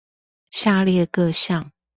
[0.49, 1.71] 下列各項